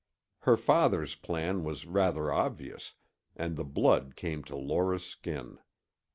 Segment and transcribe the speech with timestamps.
[0.39, 2.95] Her father's plan was rather obvious,
[3.35, 5.59] and the blood came to Laura's skin.